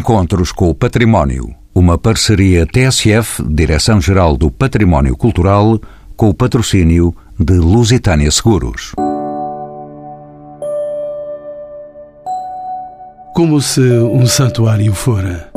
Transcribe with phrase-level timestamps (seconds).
[0.00, 1.54] Encontros com o Património.
[1.74, 5.78] Uma parceria TSF, Direção-Geral do Património Cultural,
[6.16, 8.92] com o patrocínio de Lusitânia Seguros.
[13.34, 15.50] Como se um santuário fora.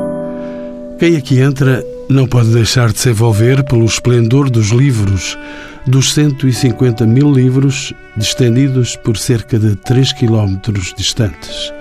[0.99, 5.39] Quem aqui entra não pode deixar de se envolver pelo esplendor dos livros,
[5.87, 11.71] dos 150 mil livros distendidos por cerca de 3 quilómetros distantes.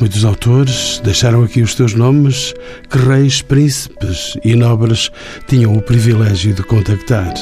[0.00, 2.54] Muitos autores deixaram aqui os seus nomes
[2.88, 5.10] que reis, príncipes e nobres
[5.48, 7.34] tinham o privilégio de contactar.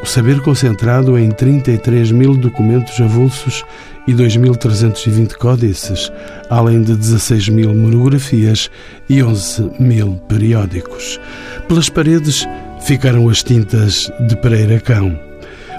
[0.00, 3.64] O saber concentrado em 33 mil documentos avulsos
[4.06, 6.12] e 2.320 códices,
[6.48, 8.70] além de 16 mil monografias
[9.08, 11.18] e 11 mil periódicos.
[11.66, 12.46] Pelas paredes
[12.80, 15.18] ficaram as tintas de Pereira Cão.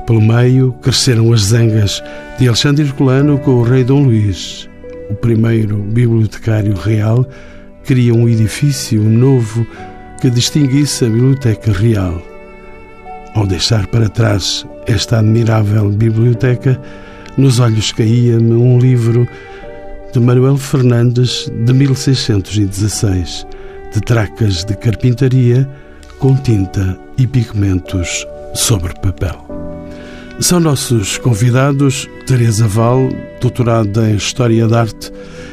[0.06, 2.04] Pelo meio cresceram as zangas
[2.38, 4.69] de Alexandre Herculano com o rei Dom Luís
[5.10, 7.28] o primeiro bibliotecário real,
[7.84, 9.66] queria um edifício novo
[10.22, 12.22] que distinguisse a Biblioteca Real.
[13.34, 16.80] Ao deixar para trás esta admirável biblioteca,
[17.38, 19.28] nos olhos caía-me um livro
[20.14, 23.48] de Manuel Fernandes de 1616,
[23.94, 25.68] de tracas de carpintaria
[26.20, 29.49] com tinta e pigmentos sobre papel.
[30.40, 33.10] São nossos convidados Teresa Val,
[33.42, 35.12] doutorada em História da Arte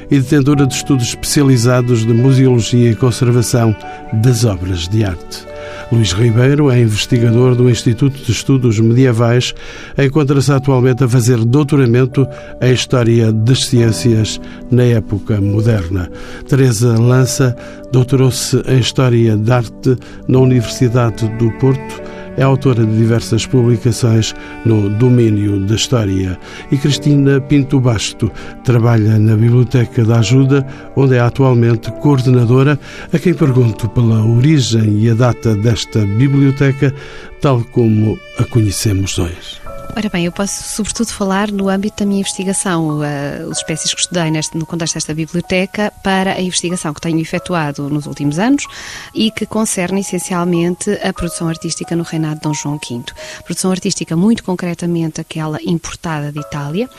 [0.09, 3.75] e detentora de estudos especializados de Museologia e Conservação
[4.13, 5.45] das Obras de Arte.
[5.91, 9.53] Luís Ribeiro é investigador do Instituto de Estudos Medievais,
[9.99, 12.27] encontra-se atualmente a fazer doutoramento
[12.61, 16.09] em História das Ciências na época moderna.
[16.49, 17.57] Teresa Lança
[17.93, 19.97] doutorou-se em História da Arte
[20.29, 24.35] na Universidade do Porto é autora de diversas publicações
[24.65, 26.39] no domínio da história.
[26.71, 28.31] E Cristina Pinto Basto
[28.65, 32.79] trabalha na Biblioteca da Ajuda, onde é atualmente coordenadora,
[33.13, 36.95] a quem pergunto pela origem e a data desta biblioteca,
[37.41, 39.66] tal como a conhecemos hoje.
[39.99, 44.01] Ora bem, eu posso sobretudo falar no âmbito da minha investigação, uh, os espécies que
[44.03, 48.67] estudei neste, no contexto desta biblioteca, para a investigação que tenho efetuado nos últimos anos
[49.15, 53.05] e que concerne essencialmente a produção artística no reinado de Dom João V.
[53.43, 56.91] Produção artística muito concretamente aquela importada de Itália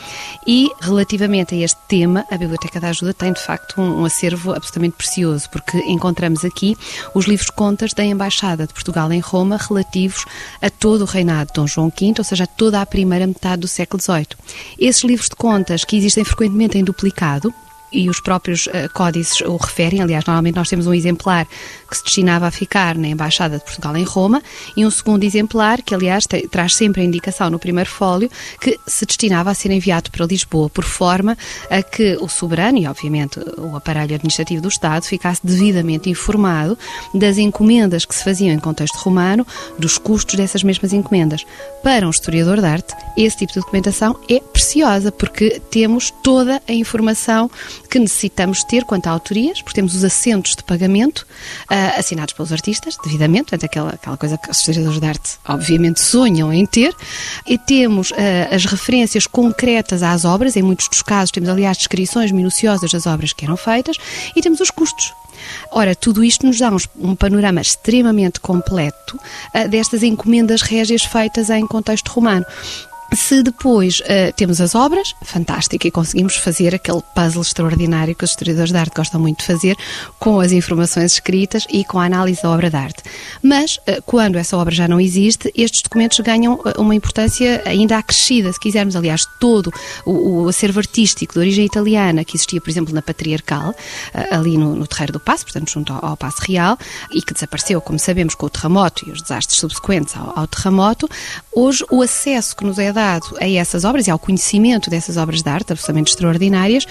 [0.44, 4.50] e relativamente a este tema, a Biblioteca da Ajuda tem de facto um, um acervo
[4.50, 6.76] absolutamente precioso, porque encontramos aqui
[7.14, 10.24] os livros contas da Embaixada de Portugal em Roma relativos
[10.60, 13.62] a todo o reinado de Dom João V, ou seja, a toda a primeira metade
[13.62, 14.28] do século XVIII.
[14.78, 17.52] Esses livros de contas, que existem frequentemente em duplicado,
[17.92, 20.02] e os próprios uh, códices o referem.
[20.02, 21.46] Aliás, normalmente nós temos um exemplar
[21.88, 24.42] que se destinava a ficar na Embaixada de Portugal em Roma
[24.76, 29.06] e um segundo exemplar que, aliás, traz sempre a indicação no primeiro fólio que se
[29.06, 31.36] destinava a ser enviado para Lisboa por forma
[31.70, 36.78] a que o soberano e, obviamente, o aparelho administrativo do Estado ficasse devidamente informado
[37.14, 39.46] das encomendas que se faziam em contexto romano,
[39.78, 41.44] dos custos dessas mesmas encomendas.
[41.82, 46.72] Para um historiador de arte, esse tipo de documentação é preciosa porque temos toda a
[46.72, 47.50] informação
[47.88, 51.26] que necessitamos ter quanto a autorias, porque temos os assentos de pagamento
[51.70, 56.00] uh, assinados pelos artistas, devidamente, portanto, aquela, aquela coisa que os historiadores de arte, obviamente,
[56.00, 56.94] sonham em ter,
[57.46, 58.14] e temos uh,
[58.50, 63.32] as referências concretas às obras, em muitos dos casos temos, aliás, descrições minuciosas das obras
[63.32, 63.96] que eram feitas,
[64.36, 65.12] e temos os custos.
[65.70, 69.18] Ora, tudo isto nos dá um, panorama extremamente completo
[69.54, 72.44] uh, destas encomendas régias feitas em contexto romano.
[73.14, 78.30] Se depois uh, temos as obras, fantástico, e conseguimos fazer aquele puzzle extraordinário que os
[78.30, 79.76] historiadores de arte gostam muito de fazer,
[80.18, 83.02] com as informações escritas e com a análise da obra de arte.
[83.42, 87.96] Mas, uh, quando essa obra já não existe, estes documentos ganham uh, uma importância ainda
[87.96, 88.94] acrescida, se quisermos.
[88.94, 89.72] Aliás, todo
[90.04, 93.74] o, o acervo artístico de origem italiana, que existia, por exemplo, na Patriarcal,
[94.30, 96.76] ali no, no Terreiro do Passo, portanto, junto ao, ao Passo Real,
[97.10, 101.08] e que desapareceu, como sabemos, com o terremoto e os desastres subsequentes ao, ao terremoto,
[101.54, 105.42] hoje o acesso que nos é dado a essas obras e ao conhecimento dessas obras
[105.42, 106.86] de arte absolutamente extraordinárias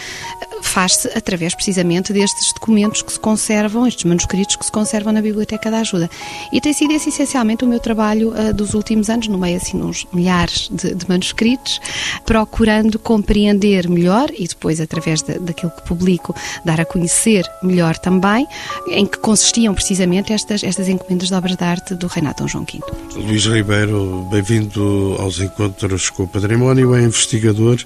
[0.61, 5.71] faz-se através precisamente destes documentos que se conservam, estes manuscritos que se conservam na Biblioteca
[5.71, 6.09] da Ajuda.
[6.51, 9.81] E tem sido esse essencialmente o meu trabalho uh, dos últimos anos, no meio assim
[9.81, 11.79] uns milhares de, de, manuscritos,
[12.25, 18.47] procurando compreender melhor e depois através de, daquilo que publico dar a conhecer melhor também,
[18.89, 22.65] em que consistiam precisamente estas, estas encomendas de obras de arte do Renato Dom João
[22.65, 22.79] V.
[23.15, 27.77] Luís Ribeiro, bem-vindo aos encontros com o património, é investigador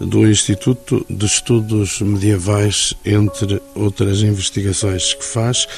[0.00, 5.68] do Instituto de Estudos Medievais, entre outras investigações que faz.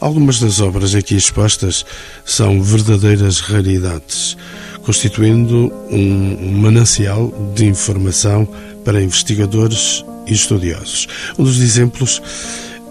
[0.00, 1.84] Algumas das obras aqui expostas
[2.24, 4.36] são verdadeiras raridades,
[4.82, 8.46] constituindo um manancial de informação
[8.84, 11.08] para investigadores e estudiosos.
[11.38, 12.22] Um dos exemplos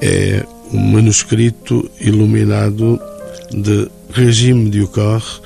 [0.01, 2.99] é um manuscrito iluminado
[3.51, 5.41] de Regime du Corps.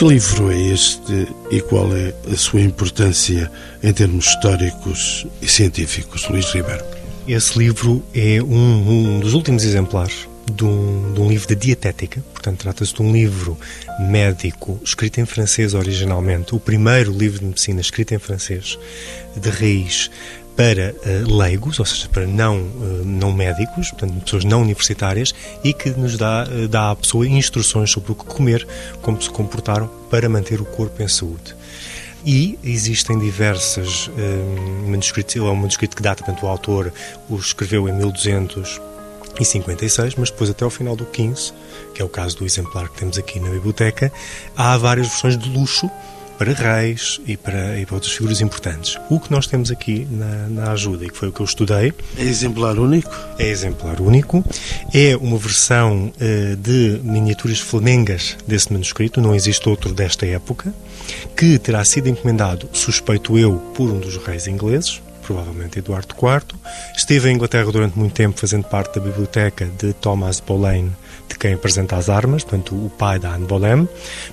[0.00, 3.52] Que livro é este e qual é a sua importância
[3.82, 6.82] em termos históricos e científicos, Luís Ribeiro?
[7.28, 12.22] Esse livro é um, um dos últimos exemplares de um, de um, livro de dietética,
[12.32, 13.58] portanto, trata-se de um livro
[13.98, 18.78] médico escrito em francês originalmente, o primeiro livro de medicina escrito em francês,
[19.36, 20.10] de raiz
[20.56, 25.72] para uh, leigos, ou seja, para não, uh, não médicos, portanto, pessoas não universitárias, e
[25.72, 28.66] que nos dá, uh, dá à pessoa instruções sobre o que comer,
[29.00, 31.56] como se comportar para manter o corpo em saúde.
[32.26, 34.10] E existem diversas
[34.86, 36.92] manuscritos, ele é um manuscrito que data, portanto, o autor
[37.30, 38.78] o escreveu em 1200
[39.38, 41.52] e 56, mas depois até ao final do 15,
[41.94, 44.12] que é o caso do exemplar que temos aqui na biblioteca,
[44.56, 45.90] há várias versões de luxo
[46.40, 48.98] para reis e para, e para outras figuras importantes.
[49.10, 51.92] O que nós temos aqui na, na ajuda, e que foi o que eu estudei...
[52.16, 53.14] É exemplar único?
[53.38, 54.42] É exemplar único.
[54.94, 60.72] É uma versão uh, de miniaturas flamengas desse manuscrito, não existe outro desta época,
[61.36, 66.58] que terá sido encomendado, suspeito eu, por um dos reis ingleses, provavelmente Eduardo IV.
[66.96, 70.90] Esteve em Inglaterra durante muito tempo fazendo parte da biblioteca de Thomas Boleyn,
[71.28, 73.86] de quem apresenta as armas, portanto, o pai da Anne Boleyn.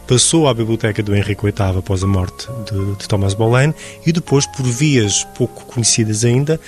[0.08, 3.74] Passou à biblioteca do Henrique VIII após a morte de, de Thomas Boleyn
[4.08, 6.60] e depois, por vias pouco conhecidas ainda,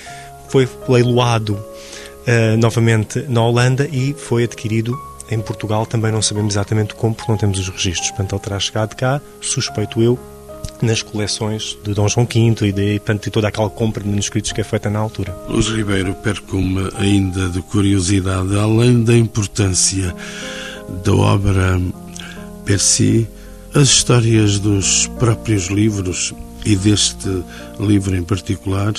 [0.48, 4.96] foi leiloado uh, novamente na Holanda e foi adquirido
[5.28, 5.84] em Portugal.
[5.86, 8.10] Também não sabemos exatamente como, porque não temos os registros.
[8.10, 10.16] Portanto, ele terá chegado cá, suspeito eu,
[10.82, 14.52] nas coleções de Dom João V e de, portanto, de toda aquela compra de manuscritos
[14.52, 15.36] que é feita na altura.
[15.48, 20.14] Luís Ribeiro perco-me ainda de curiosidade, além da importância
[21.04, 21.80] da obra
[22.64, 23.28] per si,
[23.74, 26.34] as histórias dos próprios livros
[26.64, 27.44] e deste
[27.78, 28.92] livro em particular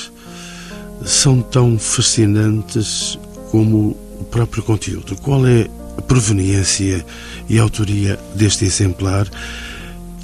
[1.06, 3.18] são tão fascinantes
[3.50, 5.16] como o próprio conteúdo.
[5.18, 5.68] Qual é
[5.98, 7.06] a proveniência
[7.50, 9.28] e a autoria deste exemplar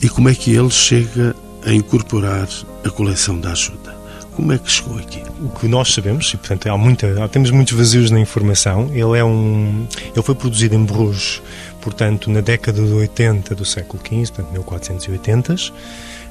[0.01, 1.35] e como é que ele chega
[1.65, 2.47] a incorporar
[2.83, 3.95] a coleção da ajuda.
[4.35, 5.21] Como é que chegou aqui?
[5.41, 9.23] O que nós sabemos, e portanto há muita, temos muitos vazios na informação, ele é
[9.23, 11.41] um, ele foi produzido em Bruges,
[11.81, 15.55] portanto na década de 80 do século XV, portanto 1480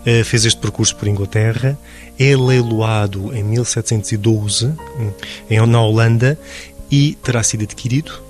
[0.07, 1.77] eh, fez este percurso por Inglaterra,
[2.19, 4.73] é leiloado em 1712
[5.51, 6.39] em, na Holanda
[6.89, 8.26] e terá sido adquirido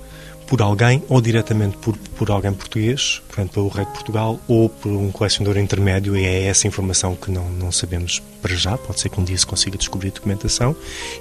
[0.47, 4.89] por alguém ou diretamente por, por alguém português, portanto pelo rei de Portugal, ou por
[4.89, 9.09] um colecionador intermédio, e é essa informação que não, não sabemos para já, pode ser
[9.09, 10.75] que um dia se consiga descobrir documentação,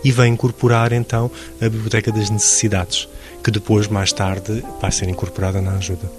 [0.04, 1.30] e vem incorporar então
[1.60, 3.08] a Biblioteca das Necessidades,
[3.42, 6.10] que depois, mais tarde, vai ser incorporada na ajuda.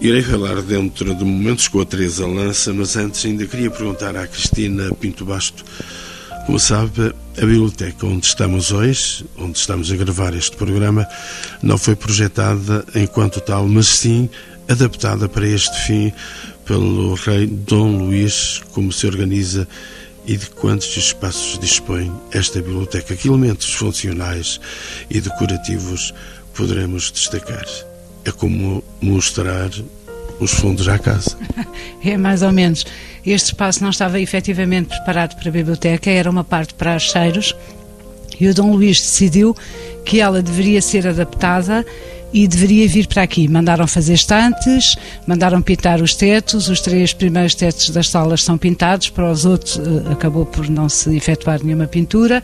[0.00, 4.26] Irei falar dentro de momentos com a Teresa Lança, mas antes ainda queria perguntar à
[4.26, 5.64] Cristina Pinto Basto.
[6.44, 11.06] Como sabe, a biblioteca onde estamos hoje, onde estamos a gravar este programa,
[11.62, 14.28] não foi projetada enquanto tal, mas sim
[14.68, 16.12] adaptada para este fim
[16.64, 19.68] pelo rei Dom Luís, como se organiza
[20.26, 23.14] e de quantos espaços dispõe esta biblioteca.
[23.14, 24.58] Que elementos funcionais
[25.10, 26.14] e decorativos
[26.54, 27.66] poderemos destacar?
[28.24, 29.70] É como mostrar
[30.40, 31.36] os fundos à casa.
[32.04, 32.86] É mais ou menos.
[33.24, 37.52] Este espaço não estava efetivamente preparado para a biblioteca, era uma parte para cheiros
[38.38, 39.56] e o Dom Luís decidiu
[40.04, 41.84] que ela deveria ser adaptada
[42.32, 43.48] e deveria vir para aqui.
[43.48, 44.94] Mandaram fazer estantes,
[45.26, 49.78] mandaram pintar os tetos, os três primeiros tetos das salas são pintados, para os outros
[49.78, 52.42] eh, acabou por não se efetuar nenhuma pintura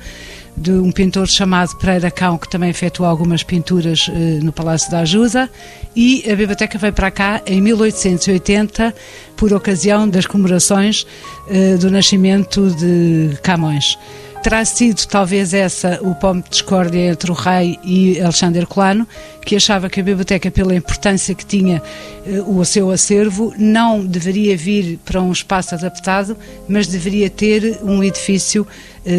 [0.57, 5.01] de um pintor chamado Pereira Cão, que também efetuou algumas pinturas eh, no Palácio da
[5.01, 5.51] Ajuda,
[5.97, 8.95] e a biblioteca veio para cá em 1880,
[9.37, 11.07] por ocasião das comemorações
[11.49, 13.97] eh, do nascimento de Camões.
[14.43, 19.07] Terá sido talvez essa o ponto de discórdia entre o rei e Alexandre Herculano,
[19.41, 21.81] que achava que a biblioteca, pela importância que tinha
[22.27, 26.37] eh, o seu acervo, não deveria vir para um espaço adaptado,
[26.69, 28.67] mas deveria ter um edifício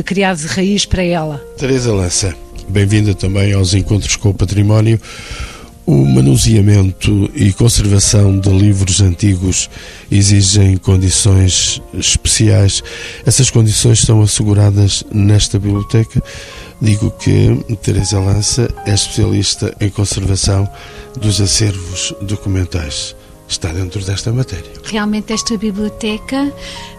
[0.05, 1.37] criado de raiz para ela.
[1.57, 2.35] Teresa Lança,
[2.69, 4.99] bem-vinda também aos Encontros com o Património.
[5.85, 9.69] O manuseamento e conservação de livros antigos
[10.09, 12.81] exigem condições especiais.
[13.25, 16.23] Essas condições estão asseguradas nesta biblioteca.
[16.81, 20.69] Digo que Teresa Lança é especialista em conservação
[21.19, 23.13] dos acervos documentais
[23.53, 24.71] está dentro desta matéria.
[24.83, 26.51] Realmente esta biblioteca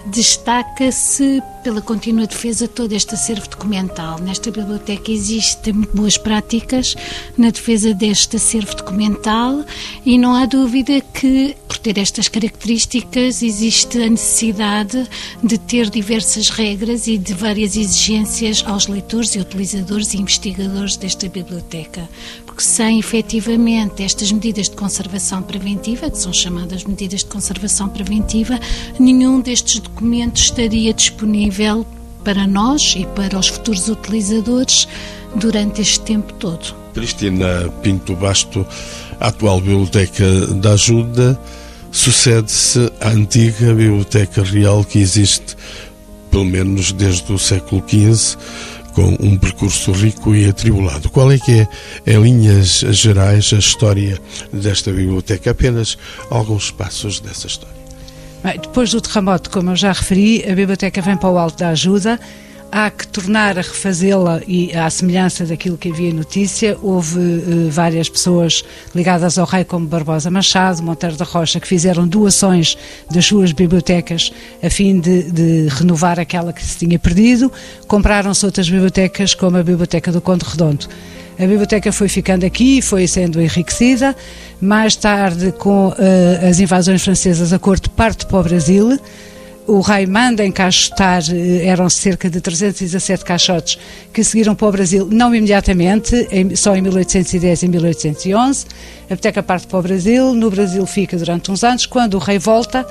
[0.06, 4.18] destaca-se pela contínua defesa de todo este acervo documental.
[4.20, 6.94] Nesta biblioteca existem boas práticas
[7.36, 9.64] na defesa deste acervo documental
[10.04, 15.08] e não há dúvida que, por ter estas características, existe a necessidade
[15.42, 21.28] de ter diversas regras e de várias exigências aos leitores e utilizadores e investigadores desta
[21.28, 22.08] biblioteca
[22.54, 28.60] porque sem efetivamente estas medidas de conservação preventiva, que são chamadas medidas de conservação preventiva,
[28.96, 31.84] nenhum destes documentos estaria disponível
[32.22, 34.86] para nós e para os futuros utilizadores
[35.34, 36.76] durante este tempo todo.
[36.94, 38.64] Cristina Pinto Basto,
[39.18, 41.38] a atual Biblioteca da Ajuda,
[41.90, 45.56] sucede-se à antiga Biblioteca Real que existe
[46.34, 48.36] pelo menos desde o século XV,
[48.94, 51.10] com um percurso rico e atribulado.
[51.10, 51.68] Qual é que é,
[52.06, 54.18] em linhas gerais, a história
[54.52, 55.50] desta biblioteca?
[55.50, 55.98] Apenas
[56.30, 57.74] alguns passos dessa história.
[58.42, 61.70] Bem, depois do terremoto, como eu já referi, a biblioteca vem para o Alto da
[61.70, 62.20] Ajuda
[62.74, 68.08] há que tornar a refazê-la e à semelhança daquilo que havia notícia, houve uh, várias
[68.08, 72.76] pessoas ligadas ao rei, como Barbosa Machado, Monteiro da Rocha, que fizeram doações
[73.08, 77.50] das suas bibliotecas a fim de, de renovar aquela que se tinha perdido.
[77.86, 80.88] Compraram-se outras bibliotecas, como a Biblioteca do Conde Redondo.
[81.38, 84.16] A biblioteca foi ficando aqui, foi sendo enriquecida.
[84.60, 85.94] Mais tarde, com uh,
[86.50, 88.98] as invasões francesas, a corte parte para o Brasil
[89.66, 93.78] o rei manda encaixotar, eh, eram cerca de 317 caixotes
[94.12, 98.66] que seguiram para o Brasil, não imediatamente, só em 1810 e 1811.
[98.66, 101.86] A biblioteca parte para o Brasil, no Brasil fica durante uns anos.
[101.86, 102.86] Quando o rei volta,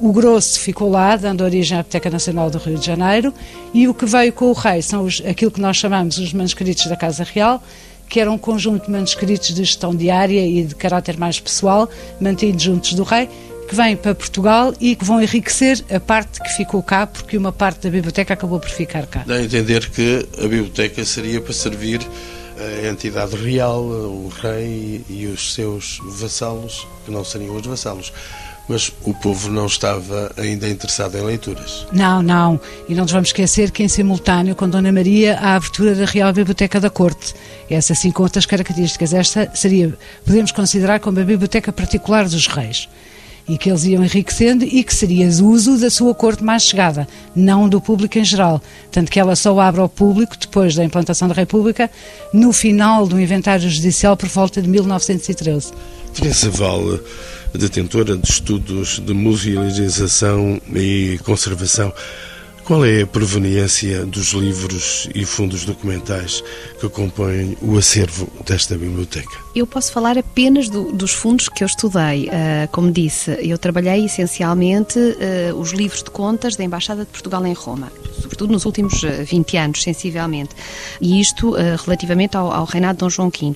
[0.00, 3.32] o grosso ficou lá, dando origem à Biblioteca Nacional do Rio de Janeiro,
[3.72, 6.86] e o que veio com o rei são os, aquilo que nós chamamos os manuscritos
[6.86, 7.62] da Casa Real,
[8.08, 11.88] que era um conjunto de manuscritos de gestão diária e de caráter mais pessoal,
[12.20, 13.28] mantidos juntos do rei,
[13.64, 17.52] que vêm para Portugal e que vão enriquecer a parte que ficou cá, porque uma
[17.52, 19.24] parte da biblioteca acabou por ficar cá.
[19.26, 22.00] Dá a entender que a biblioteca seria para servir
[22.58, 28.12] a entidade real, o rei e os seus vassalos, que não seriam os vassalos.
[28.66, 31.86] Mas o povo não estava ainda interessado em leituras.
[31.92, 32.58] Não, não.
[32.88, 36.06] E não nos vamos esquecer que, em simultâneo com Dona Maria, há a abertura da
[36.06, 37.34] Real Biblioteca da Corte.
[37.68, 39.12] Essa, assim, com outras características.
[39.12, 39.92] Esta seria,
[40.24, 42.88] podemos considerar como a biblioteca particular dos reis
[43.48, 47.68] e que eles iam enriquecendo e que seria uso da sua corte mais chegada, não
[47.68, 48.62] do público em geral.
[48.90, 51.90] Tanto que ela só abre ao público depois da implantação da República,
[52.32, 55.72] no final do inventário judicial por volta de 1913.
[56.14, 57.00] Teresa Vale,
[57.52, 61.92] detentora de estudos de musealização e conservação,
[62.64, 66.42] qual é a proveniência dos livros e fundos documentais
[66.80, 69.30] que compõem o acervo desta biblioteca?
[69.54, 72.26] Eu posso falar apenas do, dos fundos que eu estudei.
[72.26, 77.46] Uh, como disse, eu trabalhei essencialmente uh, os livros de contas da Embaixada de Portugal
[77.46, 80.56] em Roma, sobretudo nos últimos 20 ah, anos, sensivelmente.
[81.00, 83.54] E isto uh, relativamente ao, ao reinado de Dom João V.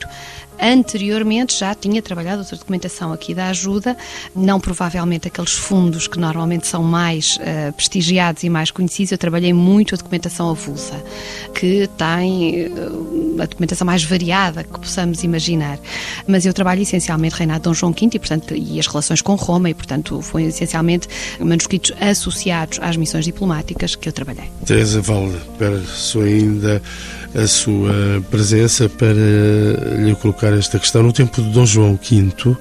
[0.61, 3.97] Anteriormente já tinha trabalhado outra documentação aqui da ajuda,
[4.35, 9.13] não provavelmente aqueles fundos que normalmente são mais uh, prestigiados e mais conhecidos.
[9.13, 11.03] Eu trabalhei muito a documentação avulsa,
[11.55, 15.79] que tem uh, a documentação mais variada que possamos imaginar.
[16.27, 19.71] Mas eu trabalho essencialmente reinado Dom João V e, portanto, e as relações com Roma,
[19.71, 24.51] e, portanto, foi essencialmente manuscritos associados às missões diplomáticas que eu trabalhei.
[24.65, 26.83] Teresa Valde, peço ainda
[27.39, 29.15] a sua presença para
[29.97, 31.03] lhe colocar esta questão.
[31.03, 32.57] No tempo de Dom João V,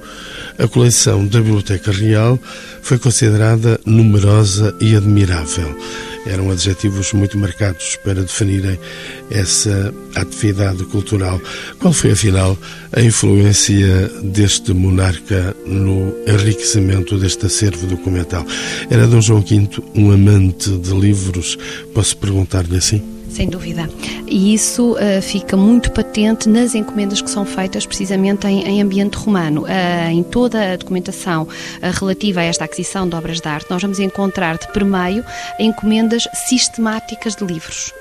[0.58, 2.38] a coleção da Biblioteca Real
[2.82, 5.76] foi considerada numerosa e admirável.
[6.26, 8.78] Eram adjetivos muito marcados para definirem
[9.30, 11.40] essa atividade cultural.
[11.78, 12.56] Qual foi, afinal,
[12.92, 18.44] a influência deste monarca no enriquecimento deste acervo documental?
[18.90, 21.58] Era Dom João V um amante de livros?
[21.94, 23.17] Posso perguntar-lhe assim?
[23.38, 23.88] Sem dúvida.
[24.26, 29.14] E isso uh, fica muito patente nas encomendas que são feitas precisamente em, em ambiente
[29.14, 29.62] romano.
[29.62, 31.48] Uh, em toda a documentação uh,
[32.00, 35.24] relativa a esta aquisição de obras de arte, nós vamos encontrar de primeiro
[35.56, 37.92] encomendas sistemáticas de livros.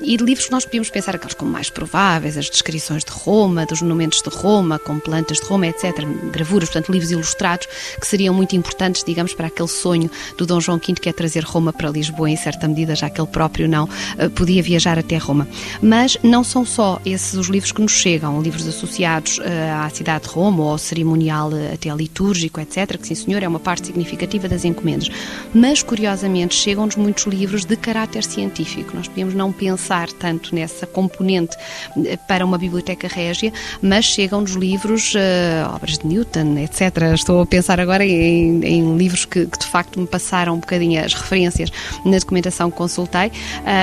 [0.00, 3.82] E de livros nós podíamos pensar aqueles como mais prováveis, as descrições de Roma, dos
[3.82, 5.92] monumentos de Roma, com plantas de Roma, etc.,
[6.32, 7.66] gravuras, portanto, livros ilustrados,
[8.00, 11.44] que seriam muito importantes, digamos, para aquele sonho do Dom João V, que é trazer
[11.44, 15.16] Roma para Lisboa, em certa medida, já que ele próprio não uh, podia viajar até
[15.16, 15.46] Roma.
[15.82, 19.42] Mas não são só esses os livros que nos chegam, livros associados uh,
[19.84, 23.48] à cidade de Roma ou ao cerimonial uh, até litúrgico, etc., que sim, senhor, é
[23.48, 25.08] uma parte significativa das encomendas.
[25.54, 28.96] Mas, curiosamente, chegam-nos muitos livros de caráter científico.
[28.96, 29.71] Nós podíamos não pensar
[30.12, 31.56] tanto nessa componente
[32.04, 37.14] eh, para uma biblioteca régia, mas chegam-nos livros, uh, obras de Newton, etc.
[37.14, 41.04] Estou a pensar agora em, em livros que, que, de facto me passaram um bocadinho
[41.04, 41.70] as referências
[42.04, 43.32] na documentação que consultei uh,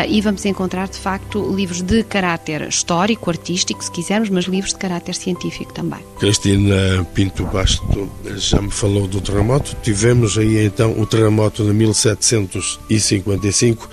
[0.08, 4.80] e vamos encontrar de facto livros de caráter histórico, artístico, se quisermos, mas livros de
[4.80, 6.00] caráter científico também.
[6.20, 9.76] Cristina Pinto Basto já me falou do terremoto.
[9.82, 13.90] Tivemos aí então o terremoto de 1755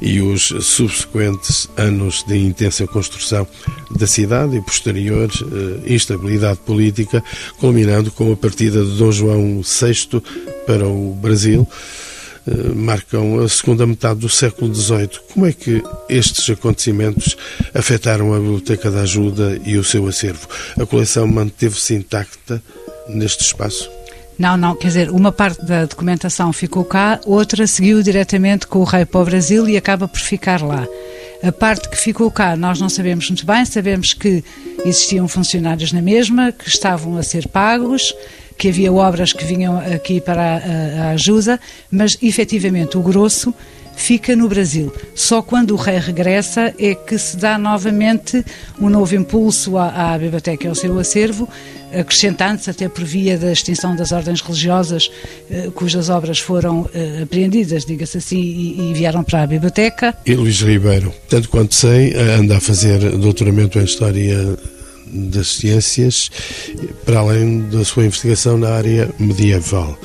[0.00, 1.33] e os subsequentes
[1.76, 3.46] anos de intensa construção
[3.90, 7.22] da cidade e posterior eh, instabilidade política,
[7.58, 10.22] culminando com a partida de Dom João VI
[10.66, 11.66] para o Brasil,
[12.46, 15.10] eh, marcam a segunda metade do século XVIII.
[15.32, 17.36] Como é que estes acontecimentos
[17.74, 20.46] afetaram a Biblioteca da Ajuda e o seu acervo?
[20.78, 22.62] A coleção manteve-se intacta
[23.08, 23.90] neste espaço?
[24.38, 28.84] Não, não, quer dizer, uma parte da documentação ficou cá, outra seguiu diretamente com o
[28.84, 30.86] rei para o Brasil e acaba por ficar lá.
[31.46, 34.42] A parte que ficou cá nós não sabemos muito bem, sabemos que
[34.82, 38.14] existiam funcionários na mesma, que estavam a ser pagos,
[38.56, 41.60] que havia obras que vinham aqui para a, a ajuda,
[41.90, 43.52] mas efetivamente o grosso
[43.94, 44.90] fica no Brasil.
[45.14, 48.42] Só quando o rei regressa é que se dá novamente
[48.80, 51.46] um novo impulso à, à biblioteca e ao seu acervo,
[52.00, 55.10] acrescentando-se até por via da extinção das ordens religiosas,
[55.50, 60.14] eh, cujas obras foram eh, apreendidas, diga-se assim, e, vieram para a biblioteca.
[60.24, 64.56] E Luís Ribeiro, tanto quanto sei, anda a fazer doutoramento em História
[65.06, 66.30] das Ciências,
[67.04, 69.98] para além da sua investigação na área medieval.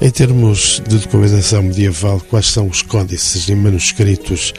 [0.00, 4.52] Em termos de documentação medieval, quais são os códices e manuscritos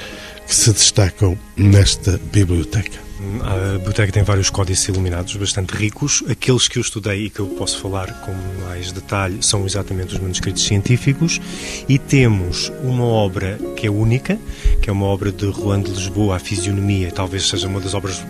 [0.47, 3.04] que se destacam nesta biblioteca?
[3.43, 6.23] A biblioteca tem vários códices iluminados bastante ricos.
[6.29, 8.33] Aqueles que eu estudei e que eu posso falar com
[8.65, 11.39] mais detalhe são exatamente os manuscritos científicos.
[11.87, 14.39] E temos uma obra que é única,
[14.81, 18.23] que é uma obra de Rolando de Lisboa, A Fisionomia, talvez seja uma das obras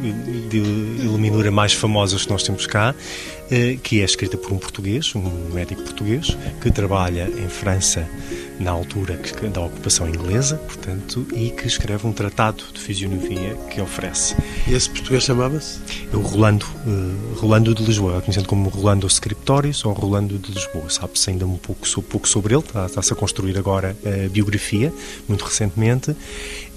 [0.49, 2.93] de iluminura mais famosas que nós temos cá,
[3.51, 8.07] eh, que é escrita por um português, um médico português, que trabalha em França
[8.59, 9.19] na altura
[9.53, 14.35] da ocupação inglesa, portanto, e que escreve um tratado de fisionomia que oferece.
[14.67, 15.79] E esse português chamava-se?
[16.13, 20.89] O Rolando, uh, Rolando de Lisboa, conhecido como Rolando Scriptorius ou Rolando de Lisboa.
[20.89, 24.93] Sabe-se ainda um pouco, um pouco sobre ele, está-se a construir agora a biografia,
[25.27, 26.15] muito recentemente,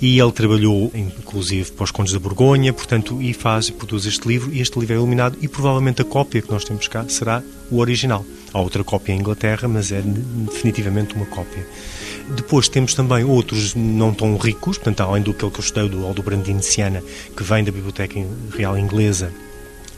[0.01, 4.27] e ele trabalhou, inclusive, para os Condes da Borgonha, portanto, e faz e produz este
[4.27, 7.43] livro, e este livro é iluminado, e provavelmente a cópia que nós temos cá será
[7.71, 8.25] o original.
[8.53, 11.67] Há outra cópia em Inglaterra, mas é definitivamente uma cópia.
[12.37, 16.63] Depois temos também outros não tão ricos, portanto, além do que eu estudei do Aldobrandino
[16.63, 17.03] Siena,
[17.37, 18.15] que vem da Biblioteca
[18.57, 19.33] Real Inglesa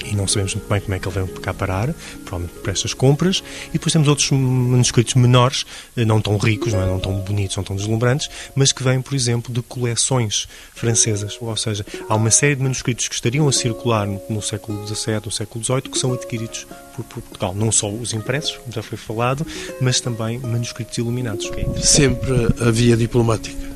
[0.05, 2.95] e não sabemos muito bem como é que ele veio cá parar, provavelmente por estas
[2.95, 3.43] compras.
[3.69, 5.65] E depois temos outros manuscritos menores,
[5.97, 6.87] eh, não tão ricos, não, é?
[6.87, 11.37] não tão bonitos, não tão deslumbrantes, mas que vêm, por exemplo, de coleções francesas.
[11.41, 15.31] Ou seja, há uma série de manuscritos que estariam a circular no século XVII, no
[15.31, 17.55] século XVIII, que são adquiridos por Portugal.
[17.55, 19.47] Não só os impressos, como já foi falado,
[19.81, 21.51] mas também manuscritos iluminados.
[21.57, 23.71] É Sempre a via diplomática.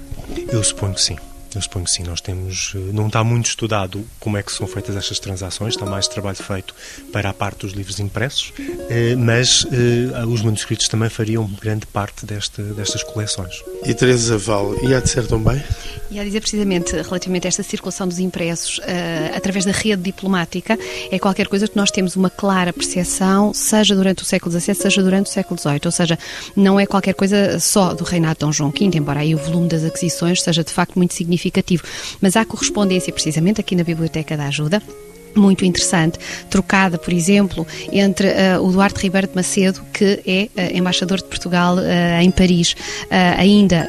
[0.50, 1.16] Eu suponho que sim.
[1.54, 2.72] Eu suponho que sim, nós temos.
[2.74, 6.36] Eh, não está muito estudado como é que são feitas estas transações, está mais trabalho
[6.36, 6.74] feito
[7.12, 8.52] para a parte dos livros impressos,
[8.90, 13.62] eh, mas eh, os manuscritos também fariam grande parte desta, destas coleções.
[13.84, 15.62] E Teresa Val, e há de ser também?
[16.10, 20.78] E a dizer precisamente relativamente a esta circulação dos impressos uh, através da rede diplomática,
[21.10, 25.02] é qualquer coisa que nós temos uma clara percepção, seja durante o século XVII, seja
[25.02, 25.80] durante o século XVIII.
[25.84, 26.18] Ou seja,
[26.54, 29.68] não é qualquer coisa só do reinado de Dom João V, embora aí o volume
[29.68, 31.43] das aquisições seja de facto muito significativo.
[32.20, 34.82] Mas há correspondência precisamente aqui na Biblioteca da Ajuda
[35.38, 36.18] muito interessante,
[36.50, 41.24] trocada, por exemplo, entre uh, o Duarte Ribeiro de Macedo, que é uh, embaixador de
[41.24, 42.74] Portugal uh, em Paris,
[43.10, 43.88] ainda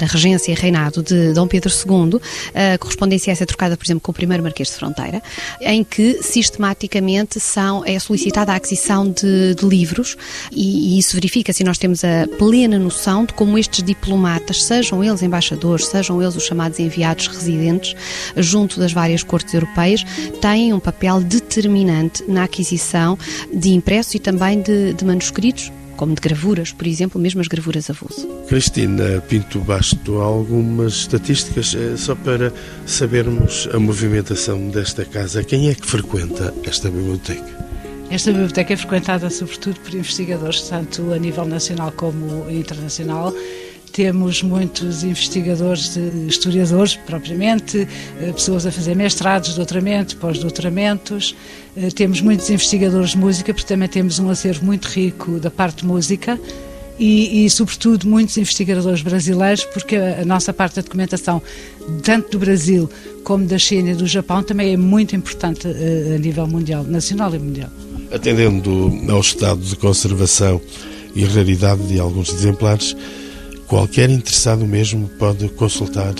[0.00, 2.20] na regência e reinado de Dom Pedro II,
[2.54, 5.22] a correspondência essa trocada, por exemplo, com o primeiro Marquês de Fronteira,
[5.60, 10.16] em que sistematicamente são, é solicitada a aquisição de, de livros
[10.50, 15.22] e, e isso verifica-se nós temos a plena noção de como estes diplomatas, sejam eles
[15.22, 17.94] embaixadores, sejam eles os chamados enviados residentes,
[18.36, 20.04] junto das várias cortes europeias,
[20.40, 23.18] têm um papel determinante na aquisição
[23.52, 27.88] de impressos e também de, de manuscritos como de gravuras, por exemplo, mesmo as gravuras
[27.88, 28.28] avulso.
[28.48, 32.52] Cristina Pinto Basto, algumas estatísticas eh, só para
[32.84, 35.42] sabermos a movimentação desta casa.
[35.42, 37.66] Quem é que frequenta esta biblioteca?
[38.10, 43.34] Esta biblioteca é frequentada sobretudo por investigadores, tanto a nível nacional como internacional
[43.92, 45.96] temos muitos investigadores,
[46.28, 47.88] historiadores propriamente,
[48.20, 51.34] eh, pessoas a fazer mestrados, doutoramentos, pós-doutoramentos.
[51.76, 55.78] Eh, temos muitos investigadores de música, porque também temos um acervo muito rico da parte
[55.78, 56.38] de música.
[56.98, 61.42] E, e, sobretudo, muitos investigadores brasileiros, porque a, a, nossa parte da documentação,
[62.02, 62.88] tanto do Brasil
[63.22, 66.84] como da China e do Japão, também é muito importante a, eh, a nível mundial,
[66.84, 67.68] nacional e mundial.
[68.10, 70.60] Atendendo ao estado de conservação
[71.14, 72.96] e raridade de alguns exemplares,
[73.66, 76.14] Qualquer interessado mesmo pode consultar,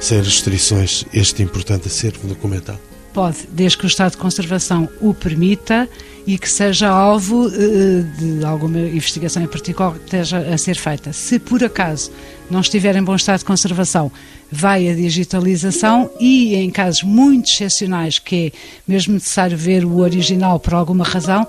[0.00, 2.78] sem restrições, este importante acervo documental.
[3.12, 5.88] Pode, desde que o estado de conservação o permita
[6.26, 11.12] e que seja alvo uh, de alguma investigação em particular que esteja a ser feita.
[11.12, 12.10] Se por acaso
[12.50, 14.10] não estiver em bom estado de conservação,
[14.50, 18.52] vai a digitalização e, em casos muito excepcionais, que é
[18.86, 21.46] mesmo necessário ver o original por alguma razão,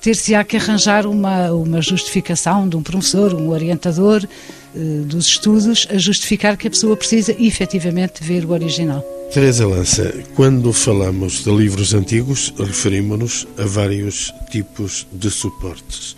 [0.00, 4.26] ter-se-á que arranjar uma, uma justificação de um professor, um orientador
[4.74, 9.15] uh, dos estudos, a justificar que a pessoa precisa efetivamente ver o original.
[9.32, 16.16] Teresa Lança, quando falamos de livros antigos, referimos-nos a vários tipos de suportes.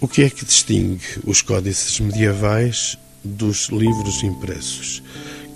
[0.00, 5.02] O que é que distingue os códices medievais dos livros impressos?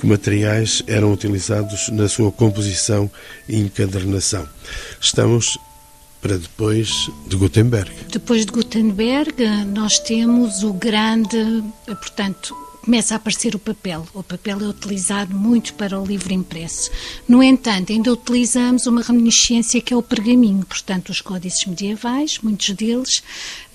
[0.01, 3.11] Que materiais eram utilizados na sua composição
[3.49, 4.49] e encadernação?
[5.01, 5.59] Estamos
[6.23, 7.91] para depois de Gutenberg.
[8.11, 9.35] Depois de Gutenberg,
[9.67, 14.07] nós temos o grande, portanto, começa a aparecer o papel.
[14.15, 16.89] O papel é utilizado muito para o livro impresso.
[17.29, 20.65] No entanto, ainda utilizamos uma reminiscência que é o pergaminho.
[20.65, 23.25] Portanto, os códices medievais, muitos deles,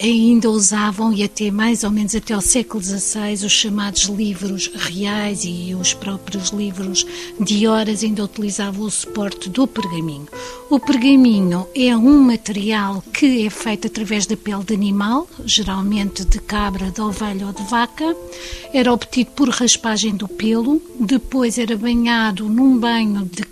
[0.01, 5.41] ainda usavam, e até mais ou menos até ao século XVI, os chamados livros reais
[5.43, 7.05] e os próprios livros
[7.37, 10.27] de horas ainda utilizavam o suporte do pergaminho.
[10.69, 16.39] O pergaminho é um material que é feito através da pele de animal, geralmente de
[16.39, 18.15] cabra, de ovelha ou de vaca.
[18.73, 23.43] Era obtido por raspagem do pelo, depois era banhado num banho de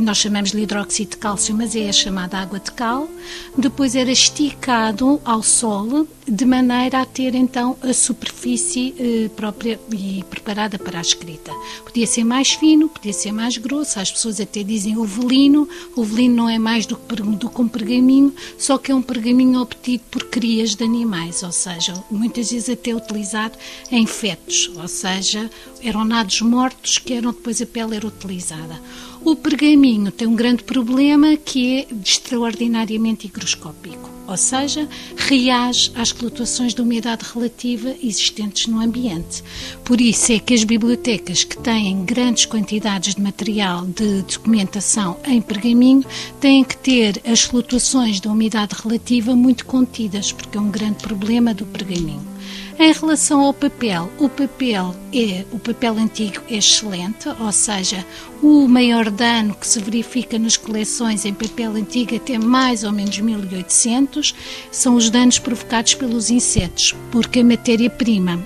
[0.00, 3.08] nós chamamos-lhe hidróxido de cálcio, mas é a chamada água de cal.
[3.56, 10.24] Depois era esticado ao sol, de maneira a ter então a superfície eh, própria e
[10.30, 11.52] preparada para a escrita.
[11.84, 15.68] Podia ser mais fino, podia ser mais grosso, as pessoas até dizem ovelino.
[15.94, 19.60] Ovelino não é mais do que, do que um pergaminho, só que é um pergaminho
[19.60, 23.58] obtido por crias de animais, ou seja, muitas vezes até utilizado
[23.90, 25.50] em fetos, ou seja,
[25.82, 28.80] eram nados mortos que eram depois a pele era utilizada.
[29.24, 36.74] O pergaminho tem um grande problema que é extraordinariamente higroscópico, ou seja, reage às flutuações
[36.74, 39.42] de umidade relativa existentes no ambiente.
[39.82, 45.40] Por isso é que as bibliotecas que têm grandes quantidades de material de documentação em
[45.40, 46.04] pergaminho
[46.38, 51.54] têm que ter as flutuações da umidade relativa muito contidas, porque é um grande problema
[51.54, 52.33] do pergaminho.
[52.76, 58.04] Em relação ao papel, o papel é o papel antigo é excelente, ou seja,
[58.42, 63.18] o maior dano que se verifica nas coleções em papel antigo até mais ou menos
[63.18, 64.34] 1800
[64.72, 68.44] são os danos provocados pelos insetos, porque a matéria-prima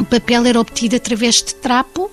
[0.00, 2.10] o papel era obtido através de trapo,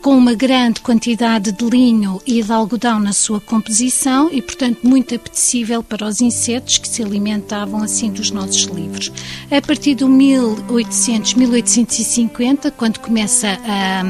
[0.00, 5.14] com uma grande quantidade de linho e de algodão na sua composição e, portanto, muito
[5.14, 9.12] apetecível para os insetos que se alimentavam assim dos nossos livros.
[9.50, 14.02] A partir do 1800, 1850, quando começa a,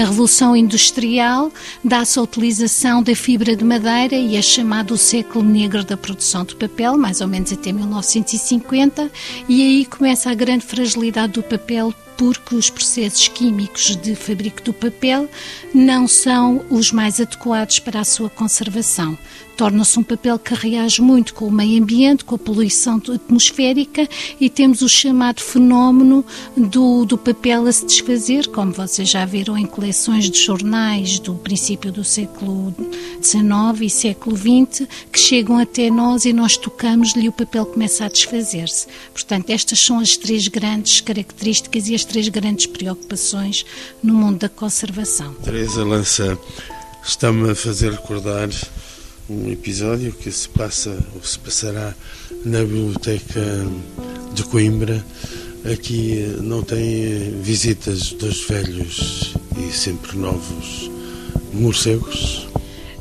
[0.00, 1.50] a Revolução Industrial,
[1.82, 6.44] dá-se a utilização da fibra de madeira e é chamado o século negro da produção
[6.44, 9.10] de papel, mais ou menos até 1950,
[9.48, 14.72] e aí começa a grande fragilidade do papel porque os processos químicos de fabrico do
[14.72, 15.28] papel
[15.74, 19.18] não são os mais adequados para a sua conservação
[19.56, 24.06] torna-se um papel que reage muito com o meio ambiente, com a poluição atmosférica
[24.38, 26.24] e temos o chamado fenómeno
[26.56, 31.34] do, do papel a se desfazer, como vocês já viram em coleções de jornais do
[31.34, 32.74] princípio do século
[33.22, 38.04] XIX e século XX, que chegam até nós e nós tocamos-lhe e o papel começa
[38.04, 38.86] a desfazer-se.
[39.12, 43.64] Portanto, estas são as três grandes características e as três grandes preocupações
[44.02, 45.32] no mundo da conservação.
[45.34, 46.38] Teresa Lança
[47.02, 48.48] está-me a fazer recordar
[49.28, 51.94] um episódio que se passa ou se passará
[52.44, 53.42] na biblioteca
[54.32, 55.04] de Coimbra.
[55.72, 60.90] Aqui não tem visitas dos velhos e sempre novos
[61.52, 62.46] morcegos.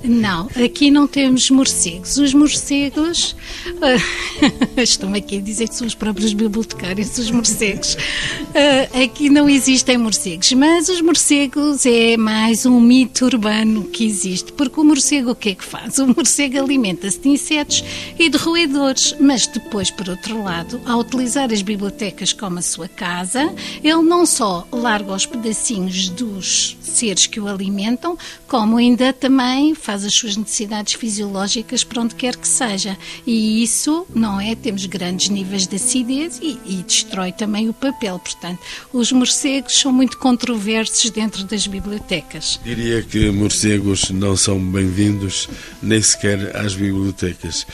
[0.08, 2.18] Não, aqui não temos morcegos.
[2.18, 3.36] Os morcegos.
[4.78, 7.96] Estão-me aqui a dizer que são os próprios bibliotecários, os morcegos.
[7.96, 14.52] Uh, aqui não existem morcegos, mas os morcegos é mais um mito urbano que existe,
[14.54, 15.98] porque o morcego o que é que faz?
[15.98, 17.84] O morcego alimenta-se de insetos
[18.18, 22.88] e de roedores, mas depois, por outro lado, ao utilizar as bibliotecas como a sua
[22.88, 29.76] casa, ele não só larga os pedacinhos dos seres que o alimentam, como ainda também
[29.76, 32.97] faz as suas necessidades fisiológicas para onde quer que seja.
[33.25, 34.55] E isso, não é?
[34.55, 38.19] Temos grandes níveis de acidez e, e destrói também o papel.
[38.19, 38.60] Portanto,
[38.91, 42.60] os morcegos são muito controversos dentro das bibliotecas.
[42.63, 45.47] Diria que morcegos não são bem-vindos
[45.81, 47.65] nem sequer às bibliotecas.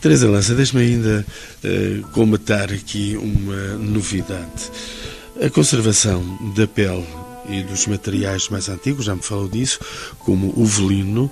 [0.00, 1.26] Teresa Lança, deixe-me ainda
[1.64, 4.70] uh, comentar aqui uma novidade.
[5.44, 6.22] A conservação
[6.54, 7.04] da pele
[7.48, 9.80] e dos materiais mais antigos, já me falou disso,
[10.20, 11.30] como o velino,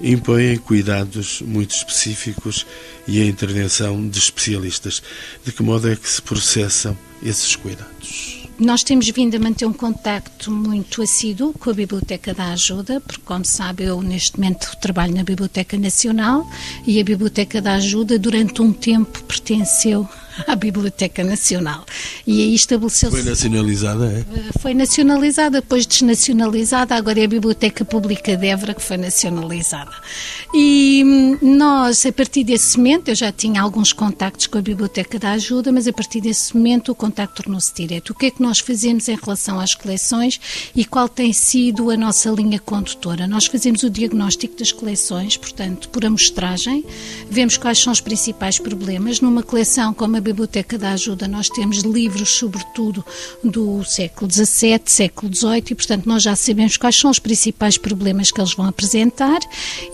[0.00, 2.66] impõem cuidados muito específicos
[3.06, 5.02] e a intervenção de especialistas.
[5.44, 8.46] De que modo é que se processam esses cuidados?
[8.58, 13.20] Nós temos vindo a manter um contacto muito assíduo com a Biblioteca da Ajuda, porque,
[13.22, 16.50] como sabe, eu neste momento trabalho na Biblioteca Nacional
[16.86, 20.08] e a Biblioteca da Ajuda, durante um tempo, pertenceu
[20.46, 21.84] à Biblioteca Nacional.
[22.26, 23.16] E aí estabeleceu-se.
[23.16, 24.18] Foi nacionalizada, é?
[24.18, 29.92] Eh, foi nacionalizada, depois desnacionalizada, agora é a Biblioteca Pública de Évora que foi nacionalizada.
[30.54, 35.18] E hum, nós, a partir desse momento, eu já tinha alguns contactos com a Biblioteca
[35.18, 38.10] da Ajuda, mas a partir desse momento o contacto tornou-se direto.
[38.10, 40.40] O que é que nós fazemos em relação às coleções
[40.74, 43.26] e qual tem sido a nossa linha condutora?
[43.26, 46.84] Nós fazemos o diagnóstico das coleções, portanto, por amostragem,
[47.30, 49.20] vemos quais são os principais problemas.
[49.20, 53.04] Numa coleção como a Biblioteca da Ajuda nós temos livros, sobretudo,
[53.44, 58.32] do século XVII, século XVIII, e, portanto, nós já sabemos quais são os principais problemas
[58.32, 59.38] que eles vão apresentar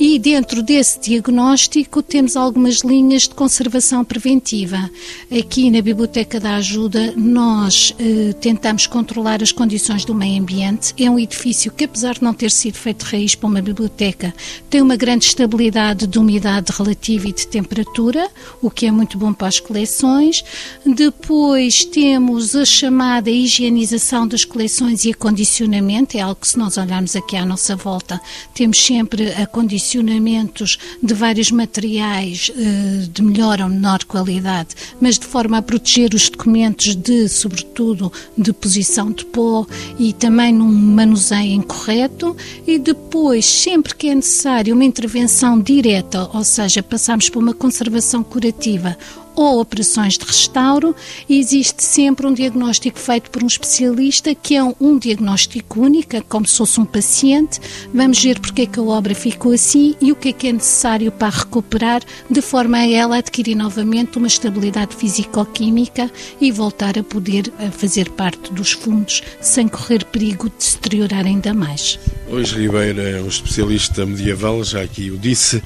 [0.01, 4.91] e, dentro desse diagnóstico, temos algumas linhas de conservação preventiva.
[5.31, 10.95] Aqui na Biblioteca da Ajuda, nós eh, tentamos controlar as condições do meio ambiente.
[10.99, 14.33] É um edifício que, apesar de não ter sido feito raiz para uma biblioteca,
[14.71, 18.31] tem uma grande estabilidade de umidade relativa e de temperatura,
[18.63, 20.45] o que é muito bom para as coleções coleções.
[20.87, 27.17] Depois temos a chamada higienização das coleções e acondicionamento, é algo que se nós olharmos
[27.17, 28.21] aqui à nossa volta,
[28.55, 35.59] temos sempre acondicionamentos de vários materiais eh, de melhor ou menor qualidade, mas de forma
[35.59, 39.67] a proteger os documentos de, sobretudo, de posição de pó
[39.99, 42.37] e também num manuseio incorreto.
[42.67, 48.23] E depois, sempre que é necessário uma intervenção direta, ou seja, passarmos por uma conservação
[48.23, 48.97] curativa
[49.35, 50.95] ou operações de restauro,
[51.29, 56.57] existe sempre um diagnóstico feito por um especialista, que é um, diagnóstico único, como se
[56.57, 57.61] fosse um paciente.
[57.93, 60.53] Vamos ver porque é que a obra ficou assim e o que é que é
[60.53, 67.03] necessário para recuperar, de forma a ela adquirir novamente uma estabilidade físico-química e voltar a
[67.03, 71.99] poder a fazer parte dos fundos sem correr perigo de se deteriorar ainda mais.
[72.29, 75.63] Luís Ribeiro é um especialista medieval, já aqui o disse.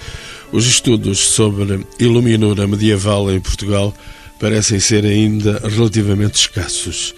[0.53, 3.93] Os estudos sobre iluminura medieval em Portugal
[4.39, 7.15] parecem ser ainda relativamente escassos.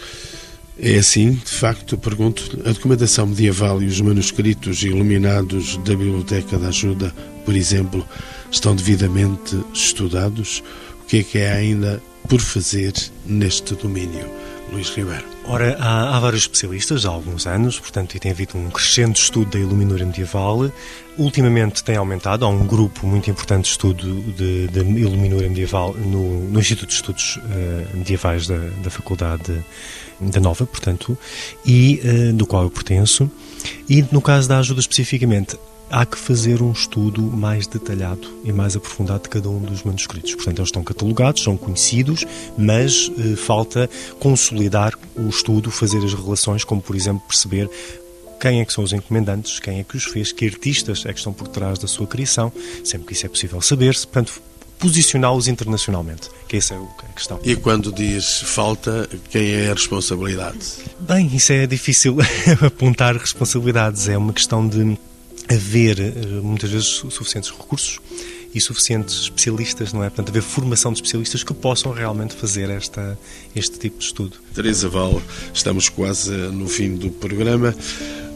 [0.80, 6.68] É assim, de facto, pergunto, a documentação medieval e os manuscritos iluminados da Biblioteca da
[6.68, 7.12] Ajuda,
[7.44, 8.06] por exemplo,
[8.50, 10.62] estão devidamente estudados?
[11.02, 12.92] O que é que é ainda por fazer
[13.26, 14.26] neste domínio?
[14.72, 15.24] Luís Ribeiro.
[15.44, 19.50] Ora, há, há, vários especialistas há alguns anos, portanto, e tem havido um crescente estudo
[19.52, 20.70] da iluminura medieval.
[21.16, 26.44] Ultimamente tem aumentado, há um grupo muito importante de estudo de, de iluminura medieval no,
[26.48, 29.64] no, Instituto de Estudos uh, Medievais da, da Faculdade
[30.20, 31.16] da Nova, portanto,
[31.64, 33.30] e uh, do qual eu pertenço.
[33.88, 35.56] E no caso da ajuda especificamente,
[35.90, 40.34] há que fazer um estudo mais detalhado e mais aprofundado de cada um dos manuscritos.
[40.34, 42.24] Portanto, eles estão catalogados, são conhecidos,
[42.56, 47.68] mas eh, falta consolidar o estudo, fazer as relações, como por exemplo perceber
[48.40, 51.18] quem é que são os encomendantes, quem é que os fez, que artistas é que
[51.18, 52.52] estão por trás da sua criação,
[52.84, 54.40] sempre que isso é possível saber-se, portanto,
[54.78, 57.40] posicioná-los internacionalmente, que essa é a questão.
[57.42, 60.58] E quando diz falta, quem é a responsabilidade?
[61.00, 62.16] Bem, isso é difícil
[62.64, 64.96] apontar responsabilidades, é uma questão de
[65.48, 68.00] haver eh, muitas vezes suficientes recursos
[68.54, 70.08] e suficientes especialistas, não é?
[70.08, 73.18] Portanto, haver formação de especialistas que possam realmente fazer esta,
[73.54, 74.36] este tipo de estudo.
[74.54, 75.20] Teresa Val,
[75.52, 77.74] estamos quase no fim do programa,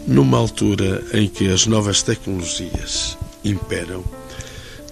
[0.07, 4.05] numa altura em que as novas tecnologias imperam,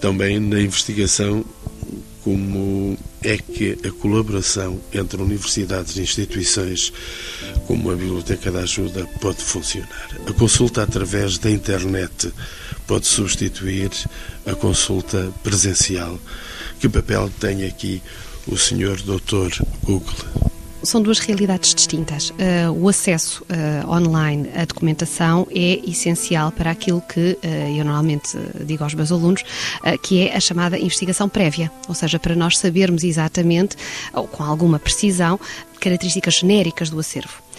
[0.00, 1.44] também na investigação
[2.22, 6.92] como é que a colaboração entre universidades e instituições
[7.66, 9.88] como a Biblioteca da Ajuda pode funcionar.
[10.26, 12.32] A consulta através da internet
[12.86, 13.90] pode substituir
[14.46, 16.18] a consulta presencial.
[16.78, 18.02] Que papel tem aqui
[18.46, 19.52] o senhor doutor
[19.82, 20.59] Google?
[20.82, 22.30] São duas realidades distintas.
[22.30, 28.36] Uh, o acesso uh, online à documentação é essencial para aquilo que uh, eu normalmente
[28.64, 29.42] digo aos meus alunos,
[30.02, 33.76] que é a chamada investigação prévia, ou seja, para nós sabermos exatamente,
[34.12, 35.38] ou com alguma precisão,
[35.78, 37.49] características genéricas do acervo.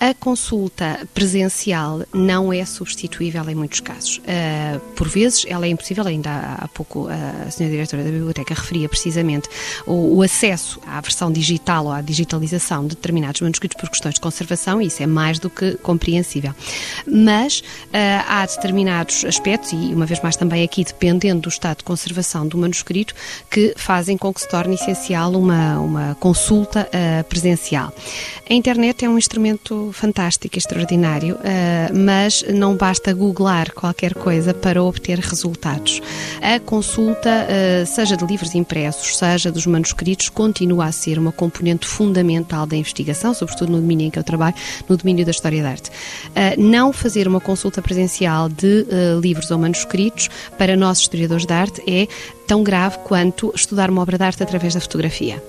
[0.00, 4.16] A consulta presencial não é substituível em muitos casos.
[4.16, 8.88] Uh, por vezes, ela é impossível, ainda há, pouco a senhora diretora da biblioteca referia
[8.88, 9.50] precisamente
[9.86, 14.22] o, o, acesso à versão digital ou à digitalização de determinados manuscritos por questões de
[14.22, 16.54] conservação, e isso é mais do que compreensível.
[17.06, 21.84] Mas uh, há determinados aspectos, e uma vez mais também aqui dependendo do estado de
[21.84, 23.14] conservação do manuscrito,
[23.50, 27.92] que fazem com que se torne essencial uma, uma consulta uh, presencial.
[28.48, 34.82] A internet é um instrumento fantástico extraordinário, uh, mas não basta googlar qualquer coisa para
[34.82, 36.00] obter resultados.
[36.40, 41.86] A consulta, uh, seja de livros impressos, seja dos manuscritos, continua a ser uma componente
[41.86, 44.54] fundamental da investigação, sobretudo no domínio em que eu trabalho,
[44.88, 45.90] no domínio da história da arte.
[45.90, 48.86] Uh, não fazer uma consulta presencial de
[49.20, 52.06] livros ou manuscritos para nós historiadores da arte é
[52.46, 55.42] tão grave quanto estudar uma obra de arte através da fotografia.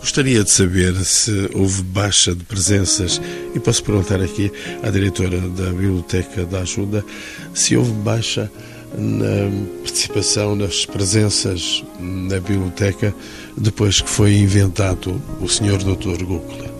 [0.00, 3.20] Gostaria de saber se houve baixa de presenças,
[3.54, 4.50] e posso perguntar aqui
[4.82, 7.04] à diretora da Biblioteca da Ajuda
[7.52, 8.50] se houve baixa
[8.96, 9.50] na
[9.82, 13.14] participação, nas presenças na biblioteca
[13.56, 15.78] depois que foi inventado o Sr.
[15.78, 16.24] Dr.
[16.24, 16.70] Google.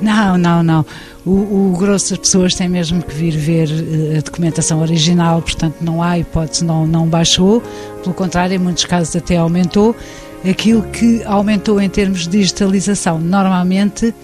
[0.00, 0.86] Não, não, não.
[1.26, 5.76] O, o, grosso das pessoas tem mesmo que vir ver eh, a documentação original, portanto
[5.80, 7.60] não há hipótese, não, não baixou,
[8.02, 9.96] pelo contrário, em muitos casos até aumentou
[10.46, 13.18] aquilo que aumentou em termos de digitalização.
[13.18, 14.14] Normalmente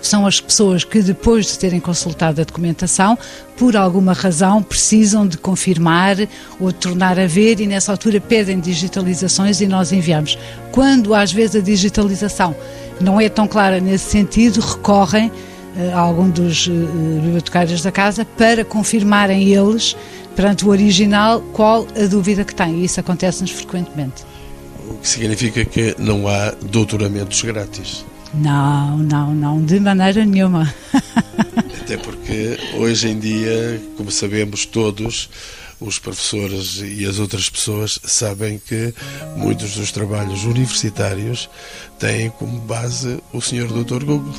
[0.00, 3.18] são as pessoas que, depois de terem consultado a documentação,
[3.56, 6.16] por alguma razão precisam de confirmar
[6.60, 10.38] ou de tornar a ver e nessa altura pedem digitalizações e nós enviamos.
[10.70, 12.54] Quando às vezes a digitalização
[13.00, 15.32] não é tão clara nesse sentido, recorrem
[15.76, 16.70] eh, a algum dos uh,
[17.22, 19.96] bibliotecários da casa para confirmarem eles,
[20.36, 22.84] perante o original, qual a dúvida que têm.
[22.84, 24.33] Isso acontece-nos frequentemente
[24.88, 28.04] o que significa que não há doutoramentos grátis.
[28.34, 30.72] Não, não, não, de maneira nenhuma.
[31.80, 35.28] Até porque hoje em dia, como sabemos todos,
[35.80, 38.94] os professores e as outras pessoas sabem que
[39.36, 41.48] muitos dos trabalhos universitários
[41.98, 43.66] têm como base o Sr.
[43.66, 44.04] Dr.
[44.04, 44.34] Google.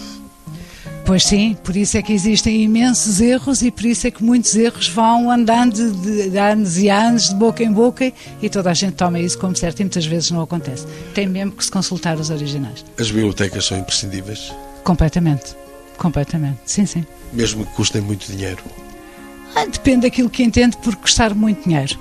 [1.06, 4.56] Pois sim, por isso é que existem imensos erros e por isso é que muitos
[4.56, 8.74] erros vão andando de, de anos e anos, de boca em boca, e toda a
[8.74, 10.88] gente toma isso como certo e muitas vezes não acontece.
[11.14, 12.84] Tem mesmo que se consultar os originais.
[13.00, 14.52] As bibliotecas são imprescindíveis?
[14.84, 15.56] Completamente,
[15.96, 17.06] completamente, sim, sim.
[17.32, 18.64] Mesmo que custem muito dinheiro?
[19.56, 22.00] Ah, depende daquilo que entende por custar muito dinheiro.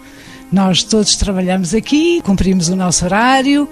[0.50, 3.68] Nós todos trabalhamos aqui, cumprimos o nosso horário,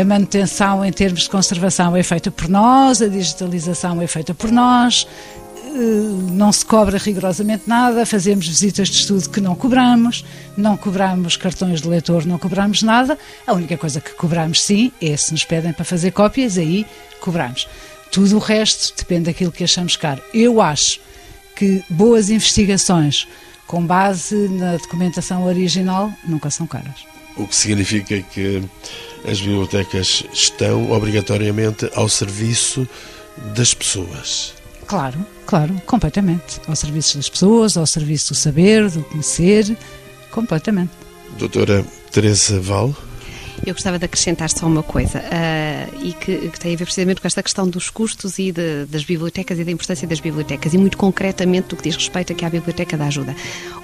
[0.00, 4.50] a manutenção em termos de conservação é feita por nós, a digitalização é feita por
[4.50, 5.06] nós,
[5.66, 10.24] eh, não se cobra rigorosamente nada, fazemos visitas de estudo que não cobramos,
[10.56, 13.16] não cobramos cartões de leitor, não cobramos nada.
[13.46, 16.84] A única coisa que cobramos sim é se nos pedem para fazer cópias, aí
[17.20, 17.68] cobramos.
[18.10, 20.20] Tudo o resto depende daquilo que achamos caro.
[20.34, 20.98] Eu acho
[21.54, 23.28] que boas investigações
[23.68, 27.06] com base na documentação original nunca são caras.
[27.36, 28.62] O que significa que
[29.24, 32.88] as bibliotecas estão obrigatoriamente ao serviço
[33.54, 34.54] das pessoas.
[34.86, 36.60] Claro, claro, completamente.
[36.66, 39.76] Ao serviço das pessoas, ao serviço do saber, do conhecer,
[40.30, 40.90] completamente.
[41.38, 42.94] Doutora Teresa Val.
[43.66, 47.20] Eu gostava de acrescentar só uma coisa, uh, e que, que, tem a ver precisamente
[47.20, 50.78] com esta questão dos custos e de, das bibliotecas e da importância das bibliotecas, e
[50.78, 53.34] muito concretamente do que diz respeito aqui à Biblioteca da Ajuda.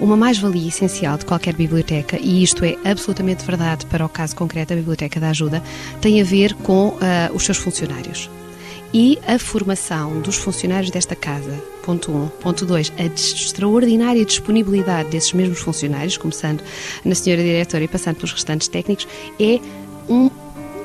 [0.01, 4.71] Uma mais-valia essencial de qualquer biblioteca, e isto é absolutamente verdade para o caso concreto
[4.71, 5.63] da Biblioteca da Ajuda,
[6.01, 6.99] tem a ver com uh,
[7.35, 8.31] os seus funcionários
[8.93, 11.63] e a formação dos funcionários desta casa.
[11.85, 12.15] Ponto 1.
[12.17, 12.29] Um.
[12.29, 12.93] Ponto 2.
[12.99, 16.63] A extraordinária disponibilidade desses mesmos funcionários, começando
[17.05, 19.07] na senhora diretora e passando pelos restantes técnicos,
[19.41, 19.61] é
[20.09, 20.31] um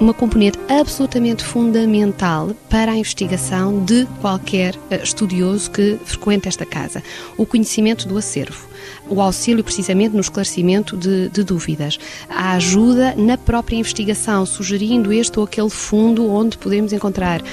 [0.02, 7.04] uma componente absolutamente fundamental para a investigação de qualquer eh, estudioso que frequente esta casa.
[7.38, 8.68] O conhecimento do acervo,
[9.08, 15.38] o auxílio precisamente no esclarecimento de, de, dúvidas, a ajuda na própria investigação, sugerindo este
[15.38, 17.46] ou aquele fundo onde podemos encontrar uh,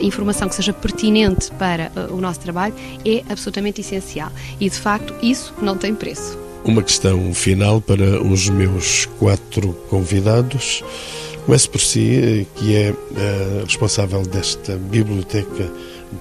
[0.00, 4.30] informação que seja pertinente para uh, o nosso trabalho, é absolutamente essencial.
[4.60, 6.38] E de facto, isso não tem preço.
[6.64, 10.84] Uma questão final para os meus quatro convidados.
[11.48, 15.72] Por si, que é a responsável desta biblioteca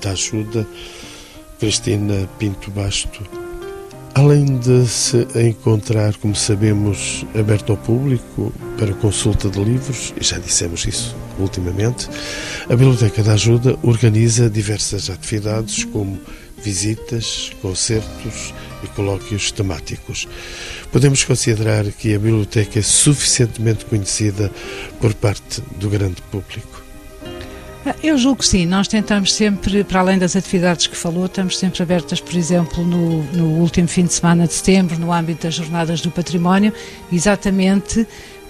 [0.02, 0.66] da ajuda,
[1.60, 3.24] Cristina Pinto Basto.
[4.16, 10.40] Além de se encontrar, como sabemos, aberto ao público para consulta de livros, e já
[10.40, 12.08] dissemos isso ultimamente,
[12.64, 16.18] a Biblioteca da Ajuda organiza diversas atividades como
[16.64, 20.28] visitas, concertos e colóquios temáticos.
[20.92, 24.52] Podemos considerar que a biblioteca é suficientemente conhecida
[25.00, 26.78] por parte do grande público?
[28.04, 31.82] Eu julgo que sim, nós tentamos sempre, para além das atividades que falou, estamos sempre
[31.82, 36.02] abertas, por exemplo, no, no último fim de semana de setembro, no âmbito das Jornadas
[36.02, 36.74] do Património,
[37.12, 38.06] exatamente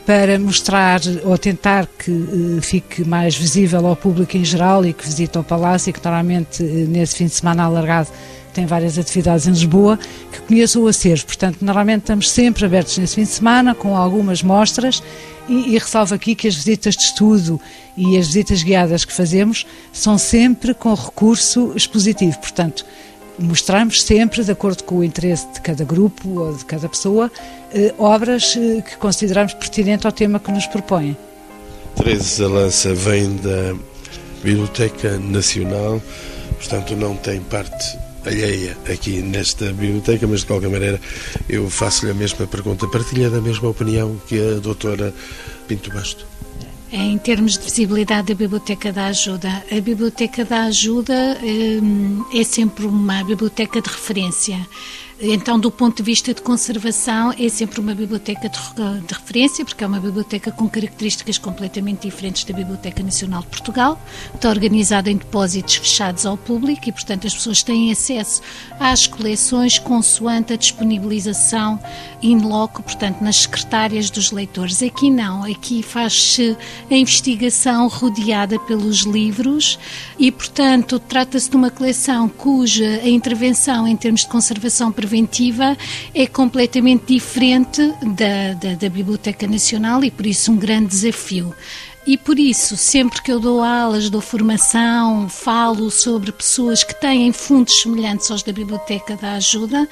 [0.08, 5.04] para mostrar ou tentar que uh, fique mais visível ao público em geral e que
[5.04, 8.10] visita o Palácio e que normalmente uh, nesse fim de semana alargado
[8.58, 10.00] tem várias atividades em Lisboa,
[10.32, 11.28] que conheçam o acervo.
[11.28, 15.04] Portanto, normalmente estamos sempre abertos nesse fim de semana com algumas mostras
[15.48, 17.62] e, e ressalvo aqui que as visitas de estudo
[17.96, 22.40] e as visitas guiadas que fazemos são sempre com recurso expositivo.
[22.40, 22.84] Portanto,
[23.38, 27.32] mostrarmos sempre, de acordo com o interesse de cada grupo ou de cada pessoa,
[27.72, 31.16] eh, obras eh, que consideramos pertinentes ao tema que nos propõem.
[31.96, 33.76] Teresa Lança vem da
[34.44, 36.02] Biblioteca Nacional,
[36.58, 41.00] portanto não tem parte alheia aqui nesta biblioteca, mas de qualquer maneira
[41.48, 42.88] eu faço-lhe a mesma pergunta.
[42.88, 45.14] Partilha da mesma opinião que a doutora
[45.68, 46.26] Pinto Basto?
[46.92, 52.86] Em termos de visibilidade da Biblioteca da Ajuda, a Biblioteca da Ajuda hum, é sempre
[52.86, 54.66] uma biblioteca de referência.
[55.20, 58.60] Então, do ponto de vista de conservação, é sempre uma biblioteca de,
[59.08, 64.00] de, referência, porque é uma biblioteca com características completamente diferentes da Biblioteca Nacional de Portugal.
[64.36, 68.44] Está organizada em depósitos fechados ao público e, portanto, as pessoas têm acesso
[68.80, 71.80] às coleções consoante a disponibilização
[72.22, 74.84] in loco, portanto, nas secretárias dos leitores.
[74.84, 76.56] Aqui não, aqui faz-se
[76.92, 79.80] a investigação rodeada pelos livros
[80.20, 85.78] e, portanto, trata-se de uma coleção cuja a intervenção em termos de conservação preventiva
[86.14, 91.56] é completamente diferente da, da, da Biblioteca Nacional e, por isso, um grande desafio.
[92.06, 97.32] E por isso, sempre que eu dou aulas, dou formação, falo sobre pessoas que têm
[97.32, 99.88] fundos semelhantes aos da Biblioteca da Ajuda,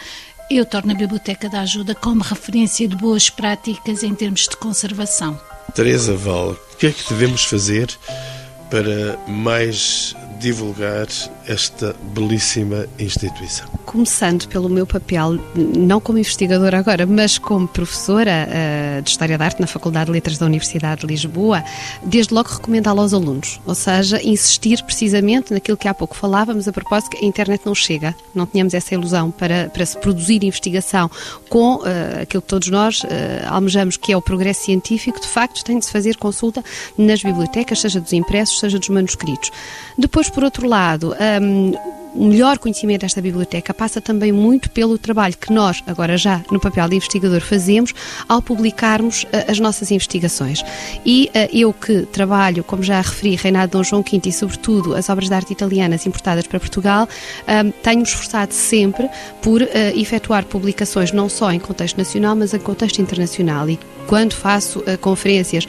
[0.51, 5.39] eu torno a Biblioteca da Ajuda como referência de boas práticas em termos de conservação.
[5.74, 7.89] Teresa Val, o que é que devemos fazer
[8.70, 11.08] para mais divulgar
[11.48, 13.68] esta belíssima instituição?
[13.86, 19.46] Começando pelo meu papel, não como investigadora agora, mas como professora uh, de História da
[19.46, 21.64] Arte na Faculdade de Letras da Universidade de Lisboa,
[22.04, 26.74] desde logo recomendá-lo aos alunos, ou seja, insistir precisamente naquilo que há pouco falávamos, a
[26.74, 31.10] propósito que a internet não chega, não tínhamos essa ilusão para, para se produzir investigação
[31.50, 33.08] com uh, aquilo que todos nós uh,
[33.48, 36.64] almejamos, que é o progresso científico, de facto tem de se fazer consulta
[36.98, 39.52] nas bibliotecas, seja dos impressos, seja dos manuscritos.
[39.98, 41.71] Depois, por outro lado, um,
[42.16, 46.59] o melhor conhecimento desta biblioteca passa também muito pelo trabalho que nós, agora já no
[46.59, 47.93] papel de investigador, fazemos
[48.28, 50.63] ao publicarmos uh, as nossas investigações.
[51.05, 55.09] E uh, eu que trabalho, como já referi, Reinado Dom João V e, sobretudo, as
[55.09, 57.07] obras de arte italianas importadas para Portugal,
[57.66, 59.09] um, tenho-me esforçado sempre
[59.41, 63.70] por uh, efetuar publicações não só em contexto nacional, mas em contexto internacional.
[63.70, 65.68] E quando faço conferências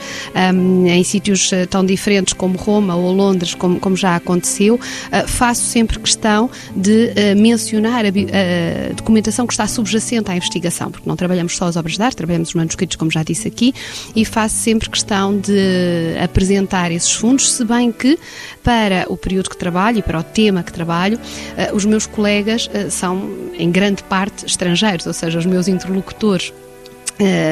[0.55, 4.79] um, em sítios tão diferentes como Roma ou Londres, como já aconteceu,
[5.27, 10.91] faço sempre questão questão de uh, mencionar a, a, documentação que está subjacente à investigação,
[10.91, 13.75] porque não trabalhamos só as obras de arte, trabalhamos os manuscritos, como já disse aqui,
[14.15, 18.19] e faço sempre questão de apresentar esses fundos, se bem que
[18.63, 22.67] para o período que trabalho e para o tema que trabalho, uh, os meus colegas
[22.67, 26.53] uh, são, em grande parte, estrangeiros, ou seja, os meus interlocutores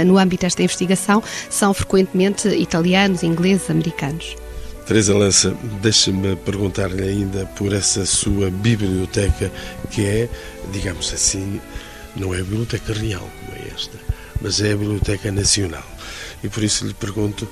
[0.06, 4.36] no âmbito desta investigação são frequentemente italianos, ingleses, americanos.
[4.86, 9.50] Teresa Lança, deixe-me perguntar-lhe ainda por essa sua biblioteca,
[9.90, 10.28] que é,
[10.72, 11.58] digamos assim,
[12.14, 13.96] não é a biblioteca real como é esta,
[14.42, 15.84] mas é a biblioteca nacional.
[16.42, 17.48] E por isso lhe pergunto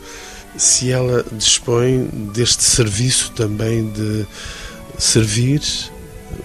[0.59, 2.05] se ela dispõe
[2.35, 4.27] deste serviço também de
[4.99, 5.63] servir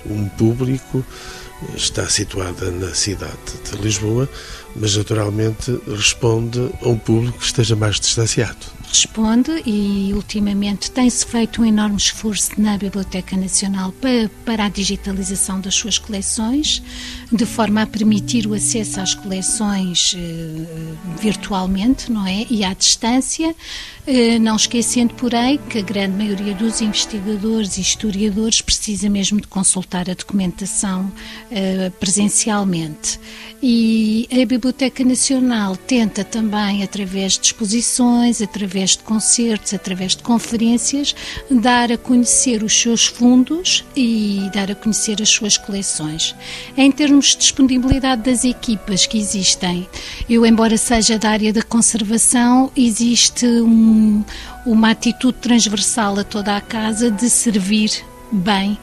[0.05, 1.03] um público,
[1.75, 3.33] está situada na cidade
[3.69, 4.29] de Lisboa,
[4.73, 11.61] mas naturalmente responde a um público que esteja mais distanciado responde e ultimamente tem-se feito
[11.61, 16.81] um enorme esforço na Biblioteca Nacional para, para a digitalização das suas coleções,
[17.31, 20.65] de forma a permitir o acesso às coleções eh,
[21.19, 22.45] virtualmente, não é?
[22.49, 23.55] E à distância,
[24.05, 29.47] eh, não esquecendo, porém, que a grande maioria dos investigadores e historiadores precisa mesmo de
[29.47, 31.11] consultar a documentação
[31.51, 33.19] eh, presencialmente.
[33.61, 41.15] E a Biblioteca Nacional tenta também, através de exposições, através de concertos, através de conferências,
[41.49, 46.35] dar a conhecer os seus fundos e dar a conhecer as suas coleções.
[46.75, 49.87] Em termos de disponibilidade das equipas que existem,
[50.29, 54.23] eu, embora seja da área da conservação, existe um,
[54.65, 57.91] uma atitude transversal a toda a casa de servir
[58.31, 58.77] bem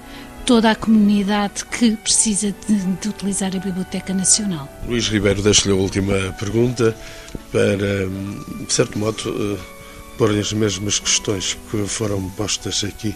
[0.45, 4.69] toda a comunidade que precisa de, de utilizar a Biblioteca Nacional.
[4.87, 6.95] Luís Ribeiro, deixo-lhe a última pergunta
[7.51, 8.07] para,
[8.67, 9.59] de certo modo,
[10.17, 13.15] pôr as mesmas questões que foram postas aqui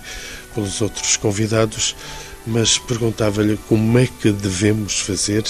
[0.55, 1.95] pelos outros convidados,
[2.47, 5.45] mas perguntava-lhe como é que devemos fazer.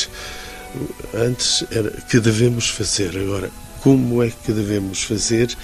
[1.14, 5.56] Antes era que devemos fazer, agora como é que devemos fazer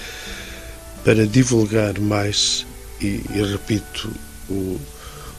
[1.03, 2.65] para divulgar mais
[2.99, 4.09] e, e repito
[4.49, 4.79] o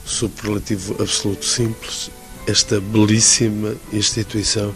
[0.05, 2.11] superlativo absoluto simples,
[2.47, 4.73] esta belíssima instituição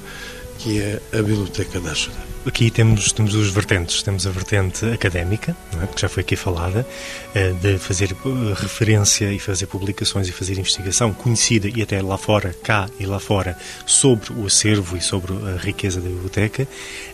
[0.60, 2.30] que é a Biblioteca da Ajuda?
[2.44, 4.02] Aqui temos, temos duas vertentes.
[4.02, 5.86] Temos a vertente académica, é?
[5.86, 6.86] que já foi aqui falada,
[7.34, 12.18] eh, de fazer eh, referência e fazer publicações e fazer investigação conhecida e até lá
[12.18, 13.56] fora, cá e lá fora,
[13.86, 16.68] sobre o acervo e sobre a riqueza da biblioteca.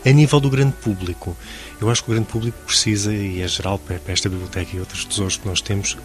[0.04, 1.36] A nível do grande público,
[1.80, 5.04] eu acho que o grande público precisa, e é geral para esta biblioteca e outros
[5.04, 5.96] tesouros que nós temos,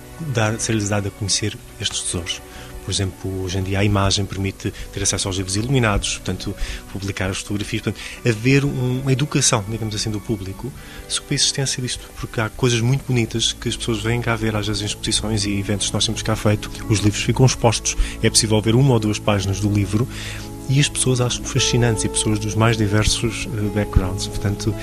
[0.60, 2.42] ser-lhes dado a conhecer estes tesouros.
[2.84, 6.56] Por exemplo, hoje em dia a imagem permite ter acesso aos livros iluminados, portanto,
[6.92, 10.72] publicar as fotografias, portanto, haver uma educação, digamos assim, do público
[11.08, 14.56] sobre a existência disto, porque há coisas muito bonitas que as pessoas vêm cá ver,
[14.56, 17.96] às vezes em exposições e eventos que nós temos cá feito, os livros ficam expostos,
[18.22, 20.08] é possível ver uma ou duas páginas do livro
[20.70, 24.28] e as pessoas acham fascinantes e pessoas dos mais diversos eh, backgrounds.
[24.28, 24.74] Portanto,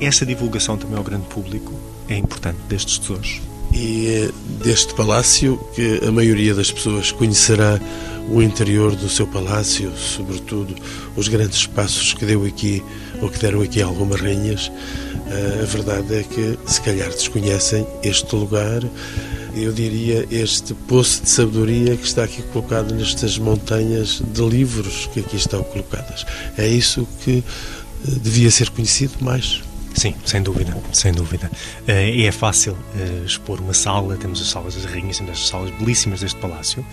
[0.00, 1.74] essa divulgação também ao grande público
[2.08, 3.40] é importante destes tesouros
[3.72, 4.30] e é
[4.64, 7.80] deste palácio que a maioria das pessoas conhecerá
[8.28, 10.74] o interior do seu palácio, sobretudo
[11.16, 12.82] os grandes espaços que deu aqui
[13.20, 14.70] ou que deram aqui algumas rainhas.
[15.26, 18.82] Eh, a verdade é que se calhar desconhecem este lugar,
[19.54, 25.20] eu diria este poço de sabedoria que está aqui colocado nestas montanhas de livros que
[25.20, 26.24] aqui estão colocadas.
[26.56, 29.60] É isso que eh, devia ser conhecido mais.
[29.94, 31.50] Sim, sem dúvida, sem dúvida.
[31.88, 35.70] Uh, é fácil uh, expor uma sala, temos as salas das rainhas, temos as salas
[35.72, 36.84] belíssimas deste palácio.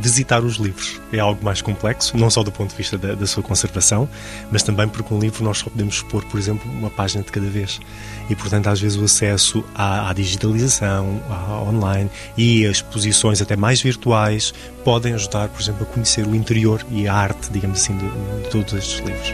[0.00, 3.26] Visitar os livros é algo mais complexo, não só do ponto de vista da, da,
[3.26, 4.06] sua conservação,
[4.52, 7.46] mas também porque um livro nós só podemos expor, por exemplo, uma página de cada
[7.46, 7.80] vez.
[8.28, 13.56] E, portanto, às vezes o acesso à, à digitalização, à online e as exposições até
[13.56, 14.52] mais virtuais
[14.84, 18.50] podem ajudar, por exemplo, a conhecer o interior e a arte, digamos assim, de, de
[18.50, 19.32] todos estes livros.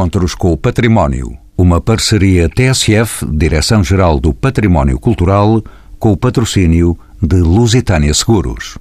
[0.00, 1.36] Encontros com o Património.
[1.58, 5.62] Uma parceria TSF, Direção-Geral do Património Cultural,
[5.98, 8.78] com o patrocínio de Lusitânia Seguros.